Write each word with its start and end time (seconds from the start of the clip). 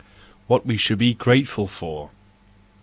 What 0.47 0.65
we 0.65 0.77
should 0.77 0.97
be 0.97 1.13
Grateful 1.13 1.67
for. 1.67 2.09